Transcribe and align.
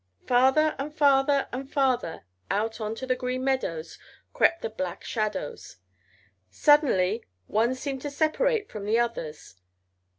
Farther 0.25 0.75
and 0.79 0.91
farther 0.97 1.47
and 1.51 1.71
farther 1.71 2.23
out 2.49 2.81
onto 2.81 3.05
the 3.05 3.15
Green 3.15 3.43
Meadows 3.43 3.99
crept 4.33 4.63
the 4.63 4.69
black 4.71 5.03
shadows. 5.03 5.77
Suddenly 6.49 7.23
one 7.45 7.75
seemed 7.75 8.01
to 8.01 8.09
separate 8.09 8.67
from 8.67 8.85
the 8.85 8.97
others. 8.97 9.57